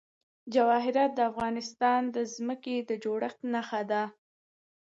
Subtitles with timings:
[0.53, 4.03] جواهرات د افغانستان د ځمکې د جوړښت نښه ده.